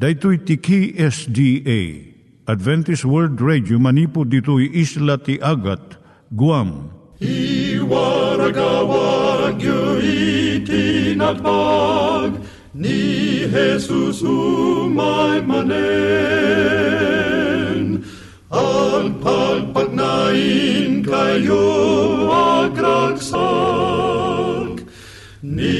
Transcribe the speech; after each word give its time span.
Daitui 0.00 0.38
tiki 0.40 0.96
SDA 0.96 1.80
Adventist 2.48 3.04
World 3.04 3.36
Radio 3.44 3.76
manipud 3.76 4.32
ditui 4.32 4.72
isla 4.72 5.20
ti 5.20 5.36
Agat 5.44 6.00
Guam. 6.32 6.88
I 7.20 7.76
waragawag 7.84 9.60
itinatpag 10.00 11.44
ni 12.72 13.44
Jesus 13.44 14.24
umay 14.24 15.44
manen 15.44 15.68
ang 18.48 19.20
pagpagnain 19.20 21.04
kayo 21.04 21.68
agkansak 22.64 23.20
ni 25.44 25.79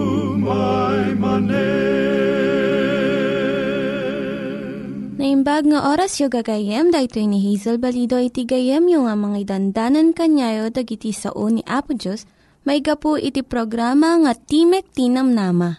Naimbag 5.51 5.67
nga 5.67 5.83
oras 5.91 6.15
yung 6.15 6.31
gagayem, 6.31 6.95
dahil 6.95 7.27
ni 7.27 7.43
Hazel 7.43 7.75
Balido 7.75 8.15
iti 8.15 8.47
gayem 8.47 8.87
yung 8.87 9.11
nga 9.11 9.19
mga 9.19 9.51
dandanan 9.51 10.15
kanyayo 10.15 10.71
dagiti 10.71 11.11
sao 11.11 11.51
ni 11.51 11.59
Apo 11.67 11.91
Diyos, 11.91 12.23
may 12.63 12.79
gapu 12.79 13.19
iti 13.19 13.43
programa 13.43 14.15
nga 14.23 14.31
Timek 14.31 14.87
Tinam 14.95 15.35
Nama. 15.35 15.75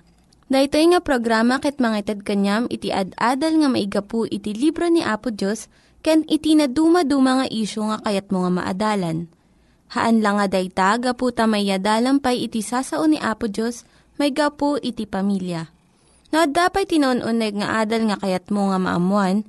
Dahito 0.52 0.76
nga 0.76 1.00
programa 1.00 1.56
ket 1.56 1.80
mga 1.80 2.04
itad 2.04 2.20
kanyam 2.20 2.68
iti 2.68 2.92
ad-adal 2.92 3.64
nga 3.64 3.68
maigapu 3.72 4.28
iti 4.28 4.52
libro 4.52 4.92
ni 4.92 5.00
Apo 5.00 5.32
Diyos, 5.32 5.72
ken 6.04 6.28
iti 6.28 6.52
na 6.52 6.68
dumaduma 6.68 7.40
nga 7.40 7.46
isyo 7.48 7.88
nga 7.88 8.04
kayat 8.04 8.28
mo 8.28 8.44
nga 8.44 8.52
maadalan. 8.52 9.32
Haan 9.96 10.20
lang 10.20 10.36
nga 10.36 10.52
dayta, 10.52 11.00
gapu 11.00 11.32
tamayadalam 11.32 12.20
pay 12.20 12.44
iti 12.44 12.60
sasao 12.60 13.08
ni 13.08 13.16
Apo 13.16 13.48
Diyos, 13.48 13.88
may 14.20 14.36
gapu 14.36 14.76
iti 14.84 15.08
pamilya. 15.08 15.72
No, 16.28 16.44
dapat 16.44 16.92
tinon-uneg 16.92 17.56
nga 17.56 17.80
adal 17.80 18.12
nga 18.12 18.20
kayat 18.20 18.52
mo 18.52 18.68
nga 18.68 18.76
maamuan, 18.76 19.48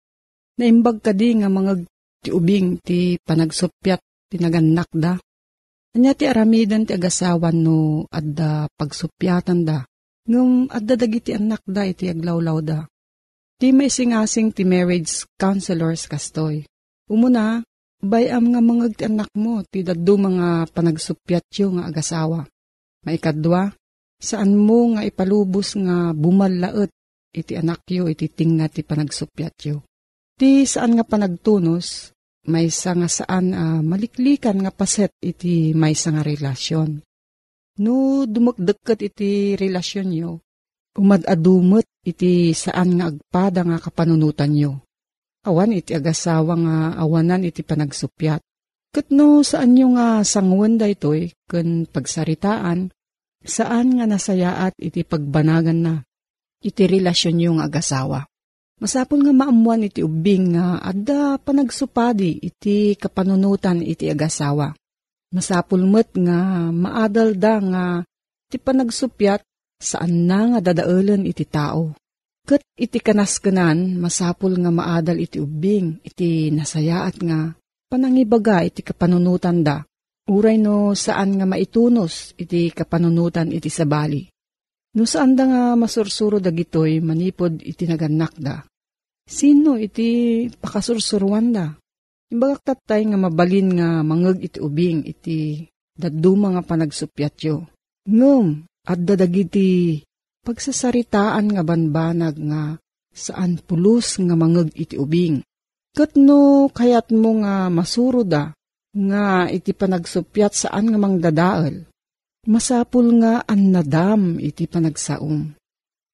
Naimbag 0.61 1.01
ka 1.01 1.09
di 1.17 1.33
nga 1.41 1.49
mga 1.49 1.73
ti 2.21 2.29
ubing 2.29 2.77
ti 2.85 3.17
panagsupyat 3.17 3.97
ti 4.29 4.37
naganak 4.37 4.93
da. 4.93 5.17
Anya 5.97 6.13
ti 6.13 6.29
aramidan 6.29 6.85
ti 6.85 6.93
agasawan 6.93 7.57
no 7.65 8.05
adda 8.13 8.69
pagsupyatan 8.77 9.65
da. 9.65 9.81
Ngum 10.29 10.69
adda 10.69 11.01
dagiti 11.01 11.33
anak 11.33 11.65
da 11.65 11.81
iti 11.89 12.05
aglawlaw 12.13 12.61
da. 12.61 12.85
Ti 13.57 13.73
may 13.73 13.89
singasing 13.89 14.53
ti 14.53 14.61
marriage 14.61 15.25
counselors 15.41 16.05
kastoy. 16.05 16.61
Umuna, 17.09 17.65
bayam 17.97 18.53
nga 18.53 18.61
mga 18.61 18.85
ti 18.93 19.03
anak 19.09 19.33
mo 19.33 19.65
ti 19.65 19.81
daddo 19.81 20.13
mga 20.13 20.69
panagsupyat 20.77 21.45
yo 21.57 21.73
nga 21.73 21.89
agasawa. 21.89 22.45
Maikadwa, 23.01 23.73
saan 24.21 24.53
mo 24.53 24.93
nga 24.93 25.01
ipalubos 25.01 25.73
nga 25.73 26.13
bumalaet 26.13 26.93
iti 27.33 27.57
anak 27.57 27.81
yo, 27.89 28.05
iti 28.05 28.29
tingna 28.29 28.69
ti 28.69 28.85
panagsupyat 28.85 29.57
yo. 29.65 29.81
Ti 30.41 30.65
saan 30.65 30.97
nga 30.97 31.05
panagtunos, 31.05 32.17
may 32.49 32.65
nga 32.73 33.05
saan 33.05 33.53
uh, 33.53 33.85
maliklikan 33.85 34.57
nga 34.65 34.73
paset 34.73 35.13
iti 35.21 35.69
may 35.77 35.93
nga 35.93 36.25
relasyon. 36.25 36.97
No 37.77 38.25
dumagdagkat 38.25 39.05
iti 39.05 39.53
relasyon 39.53 40.09
yo, 40.09 40.41
umadadumot 40.97 41.85
iti 42.01 42.57
saan 42.57 42.97
nga 42.97 43.13
agpada 43.13 43.61
nga 43.61 43.77
kapanunutan 43.77 44.57
yo. 44.57 44.81
Awan 45.45 45.77
iti 45.77 45.93
agasawa 45.93 46.57
nga 46.57 46.77
awanan 46.97 47.45
iti 47.45 47.61
panagsupyat. 47.61 48.41
Kat 48.97 49.13
no 49.13 49.45
saan 49.45 49.77
nyo 49.77 49.93
nga 49.93 50.25
sangwan 50.25 50.81
da 50.81 50.89
ito'y 50.89 51.37
kun 51.45 51.85
pagsaritaan, 51.85 52.89
saan 53.45 53.93
nga 53.93 54.09
nasayaat 54.09 54.73
iti 54.81 55.05
pagbanagan 55.05 55.85
na 55.85 55.93
iti 56.65 56.89
relasyon 56.89 57.37
yung 57.45 57.59
agasawa. 57.61 58.25
Masapol 58.81 59.21
nga 59.21 59.29
maamuan 59.29 59.85
iti 59.85 60.01
ubing 60.01 60.57
nga 60.57 60.81
adda 60.81 61.37
panagsupadi 61.37 62.41
iti 62.41 62.97
kapanunutan 62.97 63.77
iti 63.85 64.09
agasawa. 64.09 64.73
Masapul 65.29 65.85
met 65.85 66.09
nga 66.17 66.73
maadal 66.73 67.37
da 67.37 67.61
nga 67.61 67.85
iti 68.49 68.57
panagsupyat 68.57 69.45
saan 69.77 70.25
na 70.25 70.57
nga 70.57 70.73
dadaulan 70.73 71.29
iti 71.29 71.45
tao. 71.45 71.93
Kat 72.41 72.65
iti 72.73 72.97
kanaskanan 72.97 74.01
masapul 74.01 74.57
nga 74.57 74.73
maadal 74.73 75.21
iti 75.21 75.37
ubing 75.37 76.01
iti 76.01 76.49
nasayaat 76.49 77.21
nga 77.21 77.53
panangibaga 77.85 78.65
iti 78.65 78.81
kapanunutan 78.81 79.61
da. 79.61 79.85
Uray 80.25 80.57
no 80.57 80.97
saan 80.97 81.37
nga 81.37 81.45
maitunos 81.45 82.33
iti 82.33 82.73
kapanunutan 82.73 83.53
iti 83.53 83.69
sabali. 83.69 84.25
No 84.97 85.05
saan 85.05 85.37
da 85.37 85.45
nga 85.45 85.61
masursuro 85.77 86.41
dagitoy 86.41 86.97
manipod 86.97 87.61
iti 87.61 87.85
naganak 87.85 88.33
da. 88.41 88.65
Sino 89.27 89.77
iti 89.77 90.47
pakasursuruan 90.49 91.53
da? 91.53 91.67
Imbagak 92.31 92.63
tatay 92.63 93.11
nga 93.11 93.17
mabalin 93.19 93.67
nga 93.75 93.89
mangag 94.01 94.39
iti 94.39 94.59
ubing 94.63 95.03
iti 95.03 95.67
daduma 95.97 96.55
nga 96.55 96.63
panagsupyat 96.63 97.35
yo. 97.43 97.67
Ngum, 98.07 98.65
at 98.87 98.99
dadagiti 99.03 100.01
pagsasaritaan 100.41 101.53
nga 101.53 101.61
banbanag 101.61 102.35
nga 102.39 102.61
saan 103.11 103.59
pulos 103.61 104.17
nga 104.17 104.33
mangag 104.33 104.71
iti 104.73 104.95
ubing. 104.95 105.43
Kat 105.91 106.15
no 106.15 106.71
kayat 106.71 107.11
mo 107.11 107.43
nga 107.43 107.67
masuro 107.67 108.23
da 108.23 108.55
nga 108.95 109.51
iti 109.51 109.75
panagsupyat 109.75 110.55
saan 110.55 110.87
nga 110.87 110.99
mangdadaal 110.99 111.91
Masapul 112.41 113.21
nga 113.21 113.45
an 113.45 113.69
nadam 113.69 114.41
iti 114.41 114.65
panagsaom. 114.65 115.53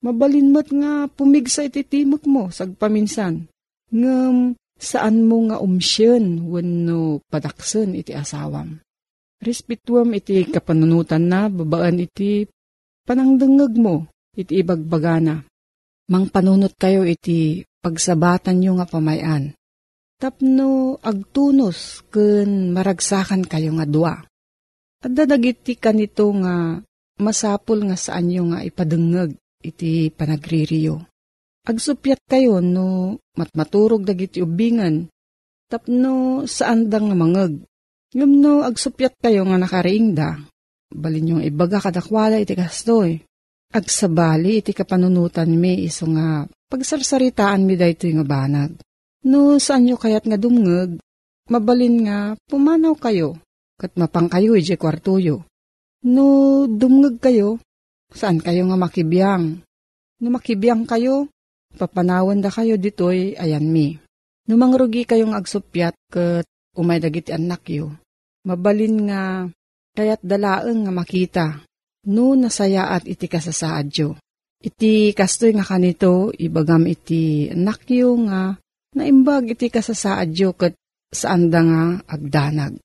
Mabalinmat 0.07 0.71
nga 0.71 1.11
pumigsa 1.11 1.67
iti 1.67 1.83
timok 1.83 2.23
mo 2.31 2.47
sagpaminsan. 2.47 3.43
Ngam 3.91 4.55
saan 4.79 5.27
mo 5.27 5.51
nga 5.51 5.59
umsyon 5.59 6.47
wenno 6.47 7.19
padaksen 7.27 7.91
iti 7.91 8.15
asawam. 8.15 8.79
Respetuam 9.43 10.15
iti 10.15 10.47
kapanunutan 10.47 11.27
na 11.27 11.51
babaan 11.51 11.99
iti 11.99 12.47
panangdengeg 13.03 13.75
mo 13.75 14.07
iti 14.31 14.63
ibagbagana. 14.63 15.43
Mang 16.07 16.31
panunot 16.31 16.79
kayo 16.79 17.03
iti 17.03 17.67
pagsabatan 17.83 18.63
nyo 18.63 18.79
nga 18.79 18.87
pamayan. 18.87 19.51
Tapno 20.15 20.95
agtunos 21.03 22.07
ken 22.07 22.71
maragsakan 22.71 23.43
kayo 23.43 23.75
nga 23.75 23.83
dua 23.83 24.15
at 25.03 25.11
dadagiti 25.11 25.75
ka 25.75 25.91
nito 25.91 26.31
nga 26.41 26.79
masapul 27.21 27.85
nga 27.85 27.99
saan 27.99 28.31
nyo 28.31 28.55
nga 28.55 28.65
ipadengeg 28.65 29.35
iti 29.67 30.07
panagririyo. 30.09 31.03
Agsupyat 31.67 32.23
kayo 32.23 32.63
no 32.63 33.19
matmaturog 33.35 34.07
dagiti 34.07 34.39
ubingan 34.39 35.11
tapno 35.67 36.47
saan 36.47 36.87
da 36.87 37.03
nga 37.03 37.15
mangeg. 37.15 37.59
Ngam 38.15 38.31
no 38.39 38.63
agsupyat 38.63 39.19
kayo 39.19 39.43
nga 39.43 39.59
nakariingda, 39.59 40.47
balin 40.95 41.35
yung 41.35 41.43
ibaga 41.43 41.83
kadakwala 41.83 42.39
iti 42.39 42.55
kastoy. 42.55 43.19
Agsabali 43.67 44.63
iti 44.63 44.71
kapanunutan 44.71 45.51
mi 45.51 45.83
iso 45.83 46.07
nga 46.07 46.47
pagsarsaritaan 46.71 47.67
mi 47.67 47.75
dayto 47.75 48.07
nga 48.07 48.23
banag. 48.23 48.71
No 49.27 49.59
saan 49.59 49.83
nyo 49.83 49.99
kayat 49.99 50.23
nga 50.23 50.39
dumngeg, 50.39 51.03
mabalin 51.51 52.07
nga 52.07 52.17
pumanaw 52.47 52.95
kayo 52.95 53.35
kat 53.77 53.93
mapang 53.99 54.31
kayo 54.31 54.57
ije 54.57 54.79
kwartuyo. 54.79 55.45
No 56.07 56.63
dumngag 56.65 57.21
kayo, 57.21 57.59
saan 58.11 58.39
kayo 58.43 58.67
nga 58.67 58.77
makibiyang? 58.79 59.63
No 60.17 60.27
makibiyang 60.33 60.89
kayo, 60.89 61.29
papanawan 61.77 62.41
da 62.41 62.49
kayo 62.49 62.79
ditoy 62.79 63.37
ayan 63.37 63.67
mi. 63.69 63.97
No 64.47 64.55
mangrugi 64.55 65.03
kayong 65.03 65.35
agsupyat 65.35 65.93
kat 66.09 66.47
umay 66.73 67.03
dagiti 67.03 67.35
anak 67.35 67.67
yo. 67.67 67.91
Mabalin 68.47 69.11
nga 69.11 69.21
kayat 69.93 70.23
dalaeng 70.23 70.87
nga 70.87 70.93
makita. 70.93 71.45
No 72.07 72.33
nasayaat 72.33 73.03
iti 73.03 73.27
kasasaad 73.27 73.87
yo. 73.91 74.15
Iti 74.57 75.11
kastoy 75.13 75.53
nga 75.53 75.67
kanito, 75.67 76.31
ibagam 76.33 76.87
iti 76.87 77.51
anak 77.51 77.85
yo 77.91 78.15
nga 78.25 78.55
naimbag 78.97 79.53
iti 79.53 79.67
kasasaad 79.69 80.31
yo 80.33 80.55
kat 80.55 80.73
saan 81.11 81.51
da 81.51 81.61
nga 81.61 81.83
agdanag. 82.09 82.79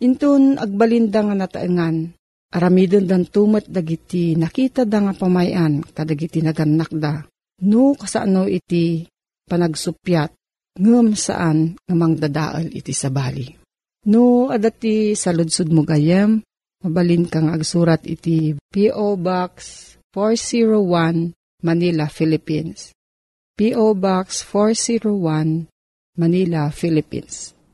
Intun 0.00 0.56
agbalinda 0.56 1.20
nga 1.20 1.36
nataengan, 1.36 2.16
aramidon 2.50 3.06
dan 3.06 3.22
tumat 3.26 3.66
dagiti 3.70 4.34
nakita 4.34 4.82
da 4.82 4.98
nga 5.06 5.14
pamayan 5.14 5.82
kadagiti 5.86 6.42
naganak 6.42 6.90
da. 6.90 7.22
No 7.66 7.94
kasano 7.94 8.48
iti 8.50 9.06
panagsupyat 9.46 10.30
ngem 10.80 11.14
saan 11.14 11.76
nga 11.76 11.94
mangdadaal 11.94 12.70
iti 12.72 12.94
sabali. 12.94 13.46
No 14.08 14.48
adati 14.48 15.12
sa 15.12 15.30
ludsud 15.30 15.68
mo 15.70 15.84
gayem, 15.84 16.40
mabalin 16.80 17.28
kang 17.28 17.52
agsurat 17.52 18.00
iti 18.08 18.56
P.O. 18.56 19.20
Box 19.20 19.52
401 20.16 21.36
Manila, 21.60 22.08
Philippines. 22.08 22.96
P.O. 23.52 23.92
Box 23.92 24.40
401 24.48 25.68
Manila, 26.16 26.72
Philippines. 26.72 27.59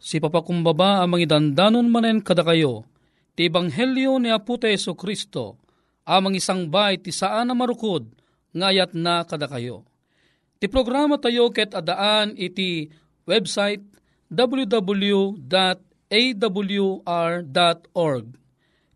si 0.00 0.16
papakumbaba 0.16 1.04
amang 1.04 1.20
idandanon 1.20 1.86
manen 1.92 2.24
kada 2.24 2.40
kayo, 2.40 2.88
ti 3.36 3.46
Ebanghelyo 3.46 4.16
ni 4.16 4.32
Aputa 4.32 4.66
Yeso 4.66 4.96
Kristo, 4.96 5.60
amang 6.08 6.32
isang 6.34 6.72
bay 6.72 6.96
ti 6.96 7.12
saan 7.12 7.52
na 7.52 7.54
marukod, 7.54 8.08
ngayat 8.56 8.96
na 8.96 9.22
kada 9.28 9.46
kayo. 9.46 9.84
Ti 10.56 10.66
programa 10.68 11.20
tayo 11.20 11.52
ket 11.52 11.76
adaan 11.76 12.32
iti 12.36 12.88
website 13.28 13.84
www.awr.org. 14.32 15.36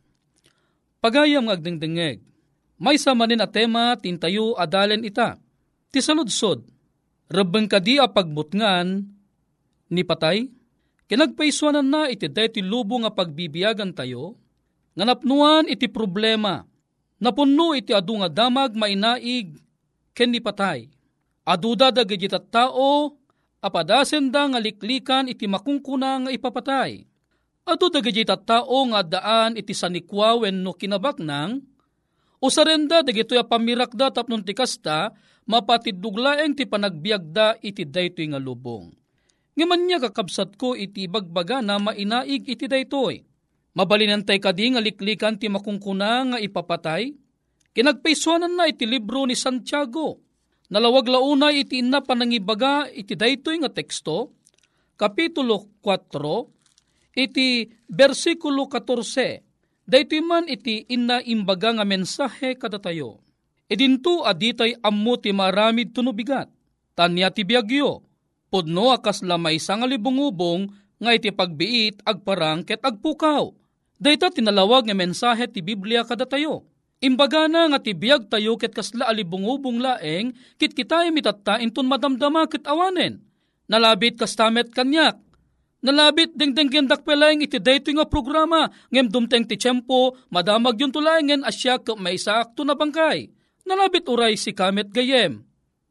Pagayam 1.00 1.48
agdingdingeg, 1.52 2.20
may 2.76 3.00
samanin 3.00 3.40
a 3.40 3.48
tema 3.48 3.96
tintayo 3.96 4.60
adalen 4.60 5.08
ita. 5.08 5.40
Ti 5.94 6.02
saludsod, 6.04 6.68
rabang 7.32 7.72
kadi 7.72 8.02
a 8.02 8.10
pagbutngan 8.10 9.06
ni 9.94 10.04
patay? 10.04 10.50
Kinagpaiswanan 11.06 11.86
na 11.86 12.10
iti 12.10 12.26
deti 12.26 12.66
lubo 12.66 12.98
nga 12.98 13.14
pagbibiyagan 13.14 13.94
tayo, 13.94 14.42
nga 14.98 15.06
napnuan 15.06 15.70
iti 15.70 15.86
problema, 15.86 16.66
napunno 17.22 17.78
iti 17.78 17.94
adu 17.94 18.26
nga 18.26 18.30
damag 18.32 18.74
mainaig, 18.74 19.54
ken 20.18 20.34
ni 20.34 20.42
patay. 20.42 20.90
Aduda 21.46 21.94
dagiti 21.94 22.26
tao, 22.50 23.14
apadasen 23.66 24.30
da 24.30 24.46
nga 24.46 24.62
liklikan 24.62 25.26
iti 25.26 25.50
makungkuna 25.50 26.30
nga 26.30 26.30
ipapatay. 26.30 27.02
Adu 27.66 27.90
dagiti 27.90 28.22
tao 28.22 28.78
nga 28.94 29.02
daan 29.02 29.58
iti 29.58 29.74
sanikwa 29.74 30.46
wenno 30.46 30.78
kinabaknang, 30.78 31.66
usarenda 32.38 33.02
dagitoy 33.02 33.42
pamirakda 33.42 34.14
tapnon 34.14 34.46
ti 34.46 34.54
kasta, 34.54 35.10
mapatiduglaeng 35.50 36.54
ti 36.54 36.70
panagbiagda 36.70 37.66
iti 37.66 37.90
daytoy 37.90 38.30
nga 38.30 38.42
lubong 38.42 38.94
Ngaman 39.56 39.88
niya 39.88 40.04
kakabsat 40.04 40.60
ko 40.60 40.76
iti 40.76 41.08
bagbaga 41.08 41.64
na 41.64 41.80
mainaig 41.80 42.44
iti 42.44 42.68
daytoy. 42.68 43.24
Mabalinantay 43.76 44.40
kadi 44.40 44.76
nga 44.76 44.84
liklikan 44.84 45.40
ti 45.40 45.48
makungkuna 45.48 46.36
nga 46.36 46.38
ipapatay. 46.44 47.16
Kinagpaisuanan 47.72 48.52
na 48.52 48.68
iti 48.68 48.84
libro 48.84 49.24
ni 49.24 49.36
Santiago. 49.36 50.25
Nalawag 50.70 51.06
launay 51.06 51.62
iti 51.66 51.82
inna 51.82 52.02
panangibaga 52.02 52.90
iti 52.90 53.14
daytoy 53.14 53.62
nga 53.62 53.70
teksto. 53.70 54.34
Kapitulo 54.96 55.70
4, 55.84 57.20
iti 57.20 57.70
versikulo 57.92 58.66
14. 58.72 59.86
Daytoy 59.86 60.22
man 60.24 60.50
iti 60.50 60.88
inna 60.90 61.22
imbaga 61.22 61.76
nga 61.76 61.86
mensahe 61.86 62.58
kadatayo. 62.58 63.22
Idinto 63.70 64.26
aditay 64.26 64.78
ammo 64.82 65.18
ti 65.18 65.30
maramid 65.36 65.94
tunubigat. 65.94 66.50
Tanya 66.96 67.30
ti 67.30 67.44
biyagyo 67.44 68.06
Pudno 68.56 68.96
akas 68.96 69.20
lamay 69.20 69.60
sa 69.60 69.76
nga 69.76 69.84
libungubong 69.84 70.72
nga 70.96 71.12
iti 71.12 71.28
pagbiit 71.28 72.00
agparang 72.08 72.64
ket 72.64 72.80
agpukaw. 72.80 73.52
Dayta 74.00 74.32
tinalawag 74.32 74.88
nga 74.88 74.96
mensahe 74.96 75.44
ti 75.52 75.60
Biblia 75.60 76.08
kada 76.08 76.24
tayo. 76.24 76.64
Imbaga 77.04 77.52
na 77.52 77.68
nga 77.70 77.80
tibiyag 77.80 78.32
tayo 78.32 78.56
ket 78.56 78.72
kasla 78.72 79.12
alibungubong 79.12 79.84
laeng 79.84 80.32
kit 80.56 80.72
kitay 80.72 81.12
mitatta 81.12 81.60
inton 81.60 81.86
madamdama 81.86 82.48
ket 82.48 82.64
awanen. 82.66 83.20
Nalabit 83.68 84.16
kastamet 84.16 84.72
kanyak. 84.72 85.20
Nalabit 85.84 86.34
dingding 86.34 86.72
gendak 86.72 87.06
pelaeng 87.06 87.44
iti 87.46 87.62
dayto 87.62 87.94
nga 87.94 88.08
programa 88.08 88.72
ngem 88.90 89.12
dumteng 89.12 89.46
ti 89.46 89.60
tiyempo 89.60 90.18
madamag 90.34 90.80
yung 90.82 90.90
tulaengen 90.90 91.46
asya 91.46 91.78
ka 91.84 91.94
may 92.00 92.18
sakto 92.18 92.66
na 92.66 92.74
bangkay. 92.74 93.30
Nalabit 93.68 94.08
uray 94.10 94.34
si 94.38 94.54
kamet 94.54 94.90
gayem 94.90 95.46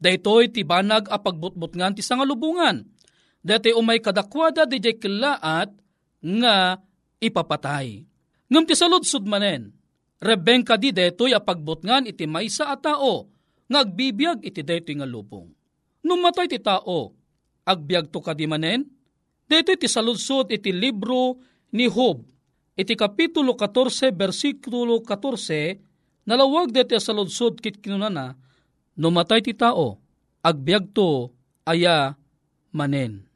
Daytoy 0.05 0.53
ti 0.53 0.67
banag 0.67 1.09
a 1.09 1.17
pagbutbutngan 1.17 1.97
ti 1.97 2.03
sangalubungan. 2.05 2.85
Dati 3.45 3.73
umay 3.73 4.01
kadakwada 4.01 4.69
di 4.69 4.81
kilaat 4.81 5.73
nga 6.21 6.81
ipapatay. 7.21 8.05
Ngam 8.49 8.65
ti 8.65 8.75
saludsud 8.77 9.25
manen, 9.25 9.73
rebeng 10.25 10.65
ka 10.65 10.81
di 10.81 10.89
detoy 10.89 11.37
a 11.37 11.41
pagbutngan 11.45 12.09
iti 12.09 12.25
maysa 12.25 12.73
a 12.73 12.77
tao, 12.81 13.29
nga 13.69 13.85
agbibiyag 13.85 14.41
iti 14.41 14.65
detoy 14.65 14.97
nga 14.97 15.05
lubong. 15.05 15.53
Numatay 16.01 16.49
ti 16.49 16.57
tao, 16.57 17.13
agbiag 17.69 18.09
to 18.09 18.25
kadi 18.25 18.49
manen, 18.49 18.89
detoy 19.45 19.77
ti 19.77 19.85
saludsud 19.85 20.49
iti 20.49 20.73
libro 20.73 21.37
ni 21.77 21.85
Hob, 21.85 22.25
iti 22.73 22.97
kapitulo 22.97 23.53
14, 23.53 24.17
versikulo 24.17 25.05
14, 25.05 26.25
nalawag 26.25 26.73
deti 26.73 26.97
sa 26.97 27.13
ludsod 27.13 27.61
kit 27.61 27.85
kinunana, 27.85 28.41
Numatay 28.95 29.43
ti 29.43 29.51
tao, 29.51 29.99
agbyag 30.39 30.95
to 30.95 31.35
aya 31.67 32.15
manen. 32.71 33.27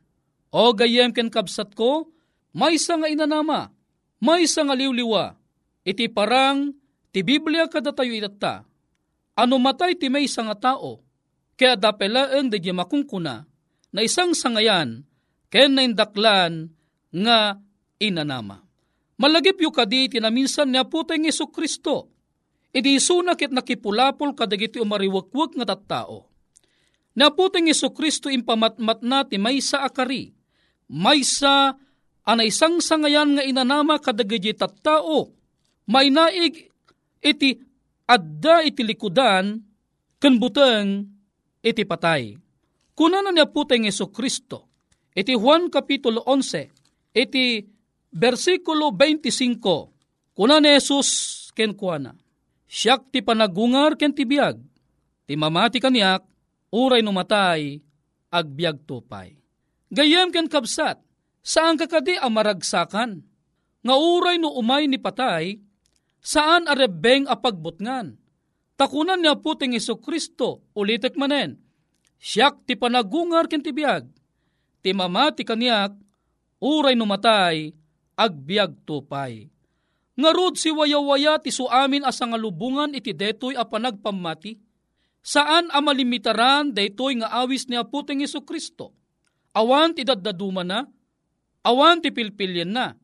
O 0.54 0.70
gayem 0.70 1.10
ken 1.10 1.34
kabsat 1.34 1.74
ko, 1.74 2.06
may 2.54 2.78
nga 2.78 3.10
inanama, 3.10 3.74
may 4.22 4.46
nga 4.46 4.74
liwliwa, 4.78 5.34
iti 5.82 6.06
parang 6.06 6.77
ti 7.10 7.20
Biblia 7.24 7.66
kada 7.70 7.92
tayo 7.94 8.12
itatta. 8.12 8.64
Ano 9.38 9.56
matay 9.62 9.94
ti 9.94 10.10
may 10.10 10.26
nga 10.26 10.56
tao, 10.58 11.02
kaya 11.54 11.78
dapelaeng 11.78 12.50
di 12.50 12.58
makungkuna, 12.74 13.46
na 13.94 14.00
isang 14.02 14.34
sangayan, 14.34 15.06
ken 15.48 15.78
na 15.78 15.86
indaklan 15.86 16.74
nga 17.14 17.56
inanama. 18.02 18.66
Malagip 19.18 19.58
yu 19.62 19.70
kadi 19.70 20.18
tinaminsan 20.18 20.70
niya 20.70 20.86
putay 20.86 21.18
ng 21.18 21.30
Yesu 21.30 21.50
Kristo, 21.50 22.18
Idi 22.68 23.00
sunakit 23.00 23.48
nakipulapol 23.48 24.36
kadagiti 24.36 24.76
umariwakwak 24.76 25.56
nga 25.56 25.74
tattao. 25.74 26.28
Naputing 27.16 27.72
Iso 27.72 27.90
Kristo 27.90 28.28
impamatmat 28.28 29.02
na 29.02 29.24
ti 29.24 29.40
may 29.40 29.58
sa 29.64 29.88
akari, 29.88 30.30
may 30.92 31.24
sa 31.24 31.74
anay 32.28 32.52
sang 32.52 32.78
sangayan 32.78 33.34
nga 33.34 33.42
inanama 33.42 33.96
kadagiti 33.98 34.52
tattao, 34.52 35.32
may 35.88 36.12
naig 36.12 36.67
iti 37.22 37.58
adda 38.08 38.64
iti 38.64 38.82
likudan, 38.82 39.58
kanbuteng 40.18 41.06
iti 41.62 41.82
patay. 41.84 42.34
Kuna 42.98 43.22
na 43.22 43.30
niya 43.30 43.46
puteng 43.46 43.86
Iso 43.86 44.10
Kristo, 44.10 44.66
iti 45.14 45.34
Juan 45.38 45.70
Kapitulo 45.70 46.26
11, 46.26 47.14
iti 47.14 47.62
versikulo 48.10 48.90
25, 48.90 50.34
kuna 50.34 50.58
ni 50.58 50.74
Jesus 50.74 51.10
kenkuana 51.54 52.14
Siyak 52.68 53.08
ti 53.08 53.24
panagungar 53.24 53.96
ken 53.96 54.12
ti 54.12 54.28
biag. 54.28 54.60
Ti 55.24 55.32
mamati 55.40 55.80
kaniyak, 55.80 56.20
uray 56.68 57.00
numatay, 57.00 57.80
agbiag 58.28 58.84
tupay. 58.84 59.32
Gayam 59.88 60.28
ken 60.28 60.44
kabsat, 60.44 61.00
saan 61.40 61.80
kakadi 61.80 62.20
ang 62.20 62.36
maragsakan? 62.36 63.24
Nga 63.80 63.94
uray 63.96 64.36
no 64.36 64.52
umay 64.52 64.84
ni 64.84 65.00
patay, 65.00 65.56
saan 66.22 66.66
arebeng 66.66 67.26
apagbutngan? 67.26 68.16
Takunan 68.78 69.18
niya 69.18 69.34
puting 69.38 69.74
Iso 69.74 69.98
Kristo, 69.98 70.62
ulitek 70.78 71.18
manen. 71.18 71.58
Siyak 72.18 72.62
ti 72.66 72.78
panagungar 72.78 73.50
ken 73.50 73.62
ti 73.62 73.74
biag. 73.74 74.06
Ti 74.78 74.94
mamati 74.94 75.42
kaniyak, 75.42 75.98
uray 76.62 76.94
numatay, 76.94 77.74
agbiag 78.14 78.86
tupay 78.86 79.50
Ngarod 80.18 80.58
si 80.58 80.74
wayawaya 80.74 81.38
ti 81.38 81.54
suamin 81.54 82.02
asa 82.02 82.26
nga 82.26 82.34
lubungan 82.34 82.90
iti 82.90 83.14
detoy 83.14 83.54
a 83.54 83.62
panagpamati. 83.62 84.58
Saan 85.22 85.70
a 85.70 85.78
malimitaran 85.78 86.74
daytoy 86.74 87.22
nga 87.22 87.30
awis 87.38 87.70
ni 87.70 87.78
Aputeng 87.78 88.18
Yesu 88.18 88.42
Kristo? 88.42 88.90
Awan 89.54 89.94
ti 89.94 90.02
daddaduma 90.02 90.66
na, 90.66 90.82
Awan 91.62 92.02
ti 92.02 92.10
pilpilyen 92.10 92.74
na. 92.74 92.98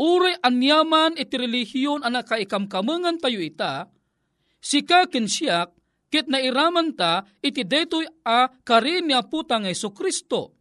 Uri 0.00 0.32
anyaman 0.40 1.20
iti 1.20 1.36
relihiyon 1.36 2.00
anak 2.00 2.32
kaikamkamangan 2.32 3.20
tayo 3.20 3.38
ita, 3.44 3.92
sika 4.58 5.04
siyak, 5.08 5.74
kit 6.12 6.28
nairaman 6.28 6.92
ta 6.92 7.24
iti 7.40 7.64
detoy 7.64 8.04
a 8.24 8.48
karin 8.64 9.08
ni 9.08 9.14
aputang 9.16 9.64
Yesu 9.64 9.92
Kristo. 9.96 10.52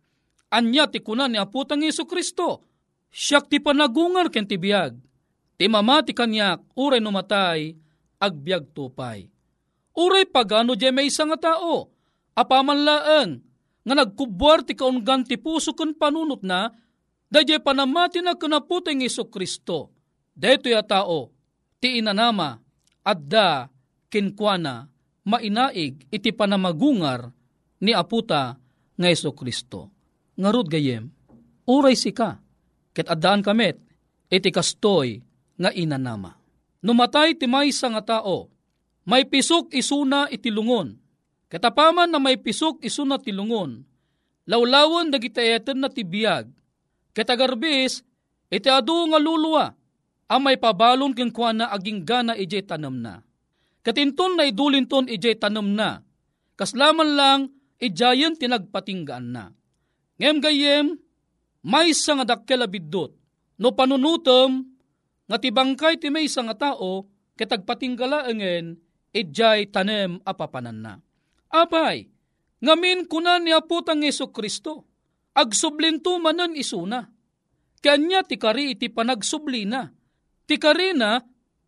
Anya 0.51 0.87
ti 0.87 0.99
kunan 0.99 1.31
ni 1.31 1.39
aputang 1.39 1.83
Yesu 1.83 2.03
Kristo. 2.07 2.63
Siyak 3.11 3.51
ti 3.51 3.59
panagungar 3.59 4.31
ken 4.31 4.47
ti 4.47 4.55
biyag. 4.55 4.95
Ti 5.59 5.67
mamati 5.67 6.15
kanyak, 6.15 6.75
uray 6.79 7.03
numatay, 7.03 7.75
agbyag 8.19 8.71
tupay. 8.71 9.27
Uray 9.91 10.23
pagano 10.27 10.73
di 10.79 10.87
may 10.89 11.11
isang 11.11 11.35
tao, 11.35 11.91
apamanlaan, 12.31 13.43
nga 13.83 13.93
nagkubwar 13.93 14.63
ti 14.63 14.71
kaungan 14.71 15.27
ti 15.27 15.35
puso 15.35 15.75
kun 15.75 15.91
panunot 15.91 16.41
na, 16.47 16.71
dadya 17.31 17.63
panamati 17.63 18.19
na 18.19 18.35
kanaputeng 18.35 18.99
Iso 19.01 19.31
Kristo. 19.31 19.95
Dito 20.35 20.67
ya 20.67 20.83
tao, 20.83 21.31
ti 21.79 22.03
inanama, 22.03 22.59
adda, 23.07 23.71
kinkwana, 24.11 24.91
mainaig, 25.23 26.07
iti 26.11 26.29
panamagungar, 26.35 27.31
ni 27.81 27.95
aputa 27.95 28.59
nga 28.99 29.07
Iso 29.07 29.31
Kristo. 29.31 29.89
Ngarod 30.35 30.67
gayem, 30.67 31.07
uray 31.67 31.95
sika, 31.95 32.39
ket 32.91 33.07
addaan 33.07 33.39
kamet, 33.39 33.79
iti 34.27 34.49
kastoy 34.51 35.23
nga 35.55 35.71
inanama. 35.71 36.35
Numatay 36.83 37.39
ti 37.39 37.47
maysa 37.47 37.87
nga 37.95 38.19
tao, 38.19 38.51
may 39.07 39.23
pisok 39.23 39.71
isuna 39.71 40.27
itilungon, 40.27 41.01
Katapaman 41.51 42.07
na 42.07 42.15
may 42.15 42.39
pisok 42.39 42.79
iso 42.79 43.03
na 43.03 43.19
tilungon, 43.19 43.83
lawlawan 44.47 45.11
dagitayetan 45.11 45.83
na 45.83 45.91
tibiyag, 45.91 46.47
katagarbis, 47.11 48.03
iti 48.51 48.69
adu 48.71 49.11
nga 49.11 49.19
luluwa, 49.19 49.71
ang 50.31 50.41
may 50.41 50.55
pabalon 50.55 51.11
keng 51.11 51.31
kwa 51.31 51.51
na 51.51 51.67
aging 51.71 52.07
gana 52.07 52.39
ijay 52.39 52.63
tanam 52.63 53.03
na. 53.03 53.19
Katinton 53.83 54.39
na 54.39 54.47
idulinton 54.47 55.11
ijay 55.11 55.35
tanam 55.35 55.75
na, 55.75 55.99
kaslaman 56.55 57.17
lang 57.17 57.39
ijayan 57.81 58.37
tinagpatinggaan 58.37 59.27
na. 59.33 59.51
Ngem 60.21 60.37
gayem, 60.39 60.85
may 61.65 61.91
sa 61.91 62.15
nga 62.21 62.37
dakkel 62.37 62.63
abidot, 62.63 63.11
no 63.57 63.73
panunutom, 63.73 64.63
nga 65.25 65.37
tibangkay 65.41 65.97
ti 65.97 66.13
may 66.13 66.29
nga 66.29 66.55
tao, 66.55 67.09
kitagpatinggala 67.35 68.29
engen, 68.29 68.77
ijay 69.11 69.67
tanem 69.67 70.21
apapanan 70.23 70.79
na. 70.79 70.93
Apay, 71.51 72.07
ngamin 72.63 73.09
kunan 73.09 73.43
ni 73.43 73.51
aputang 73.51 74.05
Yeso 74.05 74.31
Kristo, 74.31 74.87
agsublinto 75.35 76.17
manan 76.19 76.55
isuna. 76.55 77.07
Kanya 77.81 78.21
ti 78.21 78.37
kari 78.37 78.77
iti 78.77 78.87
panagsublina. 78.93 79.89
Ti 80.45 80.55
kari 80.61 80.93
na, 80.93 81.17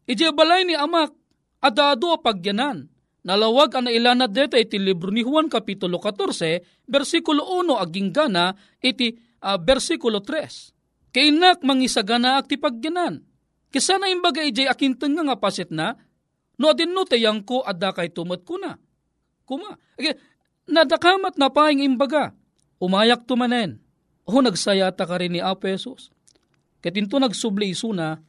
iti 0.06 0.24
balay 0.30 0.68
ni 0.68 0.78
amak, 0.78 1.10
adado 1.64 2.14
a 2.14 2.20
pagyanan. 2.22 2.86
Nalawag 3.24 3.72
ang 3.74 3.88
nailanad 3.88 4.36
dito 4.36 4.60
iti 4.60 4.76
libro 4.76 5.08
ni 5.08 5.24
Juan 5.24 5.48
Kapitulo 5.48 5.96
14, 5.98 6.90
versikulo 6.92 7.64
1 7.64 7.80
aging 7.80 8.12
gana, 8.12 8.52
iti 8.84 9.16
uh, 9.42 9.56
versikulo 9.58 10.20
3. 10.20 11.16
Kainak 11.16 11.64
mangisagana 11.64 12.44
ak 12.44 12.52
ti 12.52 12.60
pagyanan. 12.60 13.24
Kisa 13.74 13.98
na 13.98 14.12
imbaga 14.12 14.44
ijay 14.44 14.68
akinteng 14.70 15.18
nga 15.18 15.40
pasit 15.40 15.72
na, 15.72 15.96
no 16.60 16.70
adin 16.70 16.94
no 16.94 17.08
tayang 17.08 17.42
ko 17.42 17.64
adda 17.66 17.96
kay 17.96 18.12
tumat 18.12 18.46
ko 18.46 18.60
na 18.60 18.78
kuma. 19.48 19.78
Okay, 19.96 20.18
nadakamat 20.68 21.38
na 21.38 21.52
paing 21.52 21.84
imbaga. 21.84 22.34
Umayak 22.84 23.24
tumanen. 23.24 23.80
O 24.28 24.44
nagsayata 24.44 25.08
ka 25.08 25.16
rin 25.16 25.40
ni 25.40 25.40
Apo 25.40 25.72
Jesus. 25.72 26.12
Katinto 26.84 27.16
nagsubli 27.16 27.72
isuna, 27.72 28.20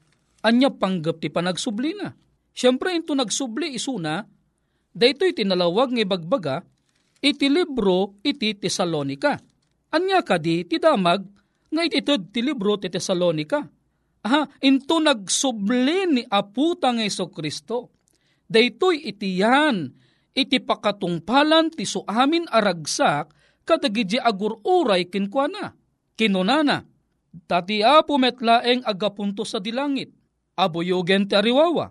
anya 0.46 0.70
panggap 0.70 1.18
ti 1.18 1.26
panagsubli 1.26 1.98
na. 1.98 2.14
Siyempre 2.54 2.94
into 2.94 3.18
nagsubli 3.18 3.74
isuna, 3.74 4.22
daytoy 4.94 5.34
tinalawag 5.34 5.90
ng 5.90 6.06
ibagbaga, 6.06 6.62
iti 7.18 7.50
libro 7.50 8.22
iti 8.22 8.54
Tesalonika. 8.54 9.42
Anya 9.90 10.22
ka 10.22 10.38
di 10.38 10.62
ti 10.62 10.78
damag, 10.78 11.26
nga 11.74 11.82
ititod 11.82 12.30
ti 12.30 12.38
libro 12.46 12.78
ti 12.78 12.86
Tesalonika. 12.86 13.58
Aha, 14.22 14.46
into 14.62 15.02
nagsubli 15.02 16.14
ni 16.14 16.22
Aputa 16.30 16.94
ng 16.94 17.02
Iso 17.02 17.26
Kristo. 17.26 17.90
Daytoy 18.46 19.02
iti 19.02 19.42
yan, 19.42 19.90
iti 20.30 20.62
pakatungpalan 20.62 21.74
ti 21.74 21.82
so 21.82 22.06
amin 22.06 22.46
aragsak 22.46 23.43
kadagidi 23.64 24.20
agururay 24.20 25.08
kinkwana. 25.08 25.74
Kinunana, 26.14 26.86
tati 27.50 27.82
apo 27.82 28.14
metlaeng 28.14 28.86
agapunto 28.86 29.42
sa 29.42 29.58
dilangit, 29.58 30.14
abuyugen 30.54 31.26
ti 31.26 31.34
ariwawa, 31.34 31.90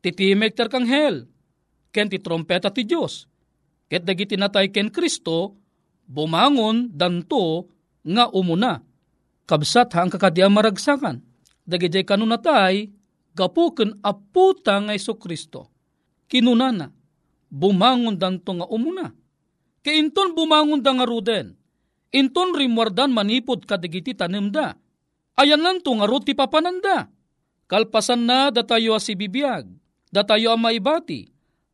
titimek 0.00 0.56
ter 0.56 0.72
kanghel, 0.72 1.28
ken 1.92 2.08
ti 2.08 2.16
trompeta 2.16 2.72
ti 2.72 2.88
Diyos, 2.88 3.28
ket 3.92 4.08
dagiti 4.08 4.40
natay 4.40 4.72
ken 4.72 4.88
Kristo, 4.88 5.60
bumangon 6.08 6.88
danto 6.88 7.68
nga 8.00 8.32
umuna. 8.32 8.80
Kabsat 9.44 9.92
hang 9.92 10.08
kakadia 10.08 10.48
maragsakan, 10.48 11.20
dagiti 11.68 12.00
kanunatay, 12.00 12.88
gapuken 13.36 14.00
aputa 14.00 14.80
nga 14.80 14.96
Iso 14.96 15.20
Kristo. 15.20 15.68
Kinunana, 16.30 16.88
bumangon 17.52 18.16
danto 18.16 18.56
nga 18.56 18.66
umuna. 18.72 19.12
Kainton 19.80 20.36
bumangon 20.36 20.84
da 20.84 20.92
nga 20.92 21.08
ruden. 21.08 21.56
Inton 22.10 22.52
rimwardan 22.52 23.14
manipod 23.14 23.64
kadigiti 23.64 24.12
tanemda. 24.12 24.76
Ayan 25.38 25.62
lang 25.62 25.80
to 25.80 25.94
nga 25.96 26.10
ruti 26.10 26.34
papananda. 26.36 27.08
Kalpasan 27.70 28.26
na 28.26 28.50
datayo 28.50 28.98
si 28.98 29.14
bibiyag. 29.14 29.70
Datayo 30.10 30.52
ang 30.52 30.60
maibati. 30.66 31.30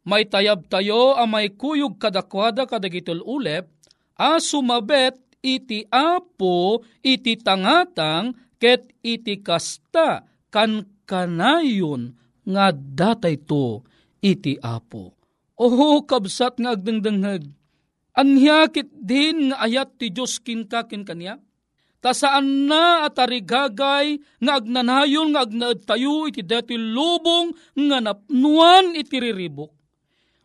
May 0.06 0.28
tayab 0.28 0.68
tayo 0.70 1.16
ang 1.18 1.34
may 1.34 1.50
kuyog 1.50 1.98
kadakwada 1.98 2.68
kadagitol 2.68 3.24
ulep. 3.24 3.66
A 4.14 4.38
sumabet 4.38 5.18
iti 5.40 5.88
apo 5.90 6.84
iti 7.02 7.34
tangatang 7.40 8.36
ket 8.60 8.92
iti 9.02 9.40
kasta 9.40 10.24
kan 10.52 10.84
kanayon 11.08 12.14
nga 12.46 12.70
datay 12.70 13.40
to 13.40 13.82
iti 14.22 14.56
apo. 14.62 15.16
Oho, 15.56 16.04
kabsat 16.04 16.60
nga 16.60 16.76
agdangdanghag. 16.76 17.48
Anyakit 18.16 18.88
din 18.96 19.52
nga 19.52 19.60
ayat 19.60 20.00
ti 20.00 20.08
Diyos 20.08 20.40
kinka 20.40 20.88
kin 20.88 21.04
kanya. 21.04 21.36
Ta 22.00 22.16
saan 22.16 22.64
na 22.64 23.04
at 23.04 23.20
arigagay 23.20 24.16
nga 24.40 24.52
agnanayon 24.56 25.36
nga 25.36 25.44
agnaad 25.44 25.84
tayo 25.84 26.24
iti 26.24 26.40
dati 26.40 26.80
lubong 26.80 27.52
nga 27.76 27.98
napnuan 28.00 28.96
iti 28.96 29.20
riribok. 29.20 29.76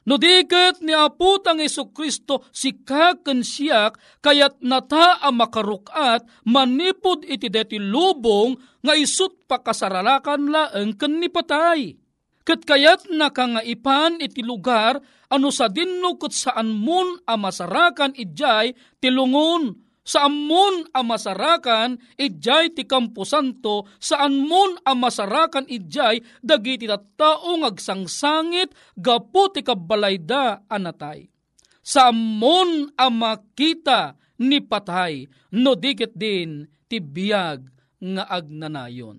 No 0.01 0.17
diket 0.17 0.81
ni 0.81 0.97
aputang 0.97 1.62
Iso 1.62 1.93
Kristo 1.93 2.49
si 2.49 2.73
kaken 2.73 3.45
siyak 3.45 4.01
kayat 4.25 4.57
nata 4.65 5.21
ang 5.21 5.38
makarukat 5.38 6.25
manipod 6.49 7.21
iti 7.21 7.53
deti 7.53 7.77
lubong 7.77 8.57
nga 8.81 8.97
isut 8.97 9.45
pakasaralakan 9.45 10.49
laeng 10.49 10.97
ken 10.97 11.21
ni 11.21 11.29
patay. 11.29 11.93
Kat 12.41 12.65
kayat 12.65 13.05
nakangaipan 13.13 14.17
iti 14.17 14.41
lugar, 14.41 14.97
ano 15.32 15.48
sa 15.50 15.72
dinno 15.72 16.20
kat 16.20 16.36
saan 16.36 16.76
mun 16.76 17.24
amasarakan 17.24 18.12
ijay 18.20 18.76
tilungon, 19.00 19.80
saan 20.04 20.36
mun 20.36 20.91
amasarakan 20.91 21.96
ijay 22.20 22.76
ti 22.76 22.84
kampusanto, 22.84 23.88
saan 23.96 24.44
mun 24.44 24.76
amasarakan 24.84 25.72
ijay 25.72 26.20
dagiti 26.44 26.91
taong 27.15 27.63
agsangsangit 27.63 28.76
gapu 29.00 29.48
ti 29.56 29.63
kabalayda 29.63 30.67
anatay. 30.67 31.32
Saan 31.80 32.20
mun 32.20 32.91
amakita 33.00 34.20
ni 34.44 34.60
patay, 34.60 35.32
no 35.56 35.80
dikit 35.80 36.12
din 36.13 36.67
ti 36.91 37.00
biyag 37.00 37.63
nga 38.04 38.24
agnanayon. 38.28 39.17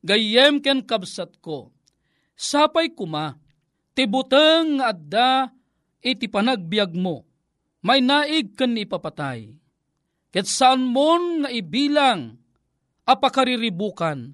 Gayem 0.00 0.64
ken 0.64 0.80
kabsat 0.88 1.36
ko, 1.44 1.76
Sapay 2.40 2.96
kuma, 2.96 3.36
tibuteng 3.94 4.78
nga 4.80 4.92
adda 4.94 5.30
iti 6.00 6.26
panagbiag 6.26 6.96
mo, 6.96 7.24
may 7.84 8.00
naig 8.00 8.56
kan 8.56 8.76
ipapatay. 8.76 9.52
Ket 10.30 10.46
saan 10.46 10.86
mon 10.86 11.42
nga 11.44 11.50
ibilang, 11.50 12.38
apakariribukan, 13.02 14.30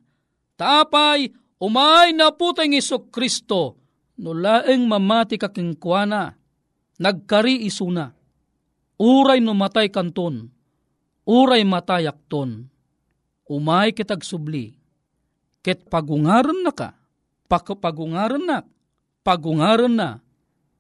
tapay 0.60 1.32
umay 1.56 2.12
na 2.12 2.34
putang 2.36 2.76
iso 2.76 3.08
Kristo, 3.08 3.80
nulaeng 4.20 4.84
mamati 4.84 5.40
kakingkwana, 5.40 6.36
nagkari 7.00 7.64
isuna, 7.64 8.12
uray 9.00 9.40
numatay 9.40 9.88
kanton, 9.88 10.52
uray 11.24 11.64
matayak 11.64 12.28
ton, 12.28 12.68
umay 13.48 13.96
kitag 13.96 14.20
subli, 14.20 14.76
ket 15.64 15.88
pagungaran 15.88 16.60
na 16.60 16.72
ka, 16.76 16.92
pagungaran 17.48 18.44
na, 18.44 18.58
pagungaran 19.26 19.90
na, 19.90 20.22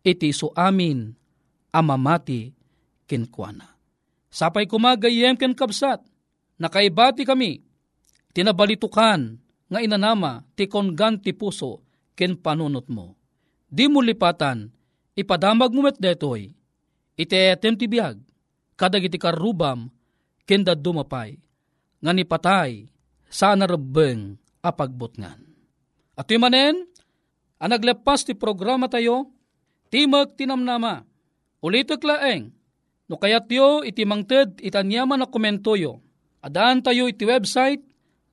iti 0.06 0.30
so 0.30 0.54
amin, 0.54 1.10
amamati 1.74 2.54
kinkwana. 3.10 3.74
Sapay 4.30 4.70
kumagayem 4.70 5.34
ken 5.34 5.50
kabsat, 5.50 6.06
nakaibati 6.62 7.26
kami, 7.26 7.66
tinabalitukan 8.30 9.42
nga 9.66 9.82
inanama 9.82 10.46
ti 10.54 10.70
konggan 10.70 11.18
ti 11.18 11.34
puso 11.34 11.82
ken 12.14 12.38
panunot 12.38 12.86
mo. 12.86 13.18
Di 13.66 13.90
mo 13.90 13.98
lipatan, 13.98 14.70
ipadamag 15.18 15.74
mo 15.74 15.82
met 15.82 15.98
detoy, 15.98 16.54
iteetem 17.18 17.74
ti 17.74 17.90
biyag, 17.90 18.14
kadag 18.78 19.10
iti 19.10 19.18
karubam, 19.18 19.90
ken 20.46 20.62
dumapay, 20.62 21.34
nga 21.98 22.12
nipatay, 22.14 22.86
sa 23.26 23.58
narabeng 23.58 24.38
apagbutngan. 24.62 25.42
At 26.14 26.30
manen, 26.38 26.86
ang 27.56 27.70
naglepas 27.72 28.24
ti 28.24 28.36
programa 28.36 28.88
tayo, 28.88 29.32
timag 29.88 30.36
tinamnama, 30.36 31.04
ulitok 31.64 32.04
laeng, 32.04 32.52
no 33.06 33.16
kayat 33.16 33.48
yo 33.48 33.80
iti 33.86 34.04
mangted 34.04 34.60
itanyaman 34.60 35.22
na 35.22 35.26
komentoyo, 35.30 36.02
adaan 36.44 36.82
tayo 36.84 37.08
iti 37.08 37.24
website 37.24 37.80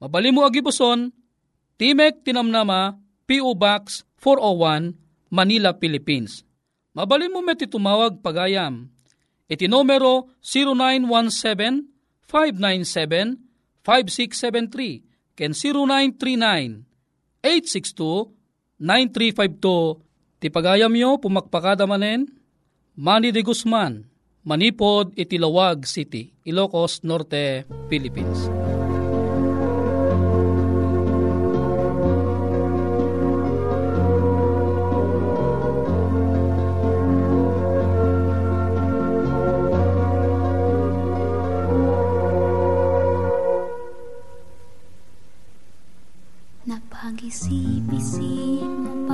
Mabali 0.00 0.32
mo 0.32 0.44
agibuson, 0.44 1.12
Timek 1.80 2.20
Tinamnama, 2.24 3.00
P.O. 3.24 3.56
Box 3.56 4.04
401, 4.20 4.92
Manila, 5.32 5.72
Philippines. 5.76 6.44
Mabali 6.90 7.30
mo 7.30 7.38
met 7.42 7.62
tumawag 7.62 8.18
pagayam. 8.18 8.90
Iti 9.50 9.66
numero 9.66 10.30
0917-597-5673 13.82 15.02
ken 15.34 15.52
0939-862 15.54 18.30
9352 18.80 20.40
ti 20.40 20.48
pagayam 20.48 20.96
yo 20.96 21.18
pumakpakada 21.18 21.86
manen. 21.86 22.40
Manny 23.00 23.32
de 23.32 23.40
Guzman 23.40 24.04
Manipod 24.44 25.16
Itilawag 25.16 25.86
City 25.86 26.34
Ilocos 26.44 27.00
Norte 27.06 27.64
Philippines 27.88 28.50
See. 48.10 49.09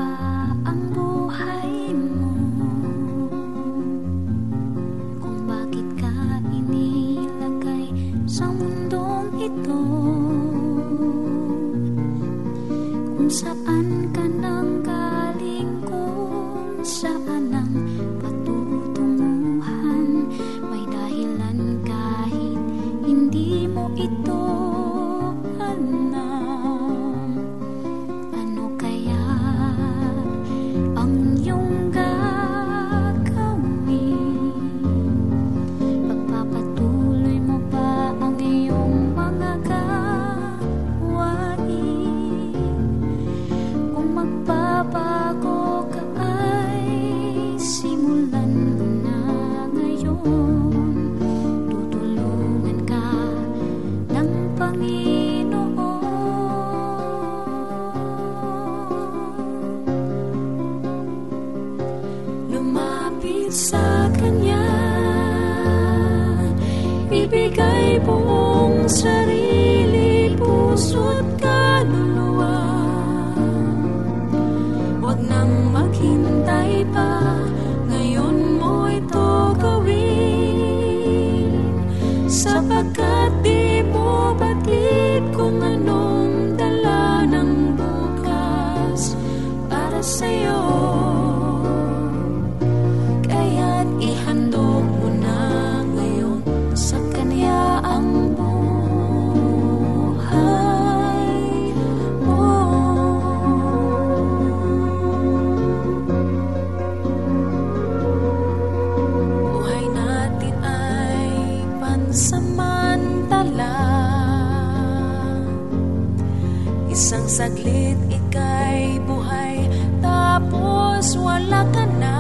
Saglit 117.46 117.94
ika'y 118.10 118.98
buhay 119.06 119.70
Tapos 120.02 121.14
wala 121.14 121.62
ka 121.70 121.86
na. 122.02 122.18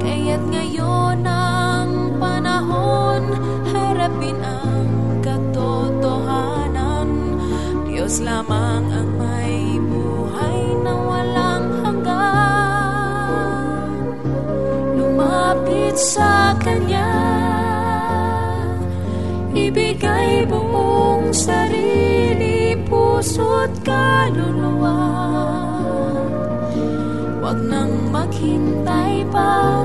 Kaya't 0.00 0.40
ngayon 0.48 1.20
ang 1.20 2.16
panahon 2.16 3.28
Harapin 3.68 4.40
ang 4.40 4.88
katotohanan. 5.20 7.12
Diyos 7.84 8.24
lamang 8.24 8.88
ang 8.88 9.20
may 9.20 9.76
buhay 9.84 10.72
na 10.80 10.96
walang 10.96 11.68
hanggan. 11.84 12.24
Lumapit 14.96 16.00
sa 16.00 16.47
puso't 23.18 23.74
kaluluwa. 23.82 24.94
Huwag 27.42 27.58
nang 27.66 28.14
maghintay 28.14 29.26
pa 29.34 29.77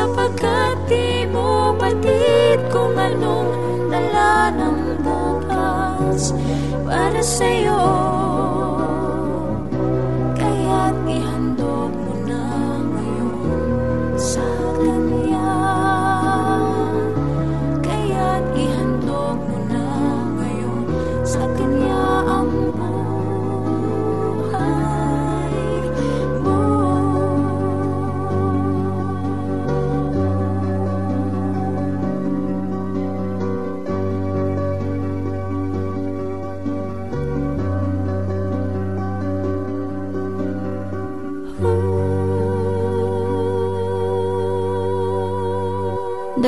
sapagkat 0.00 0.76
di 0.88 1.28
mo 1.28 1.76
patid 1.76 2.56
kung 2.72 2.96
anong 2.96 3.52
dala 3.92 4.48
ng 4.48 5.04
bukas 5.04 6.32
para 6.88 7.20
sa'yo. 7.20 8.19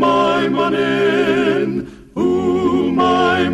manen, 0.00 1.86
umay 2.16 3.44